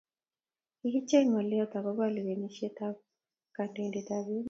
[0.79, 2.93] kikichek ngolot ekoba lewenisheb an
[3.55, 4.39] kandoiten ab emet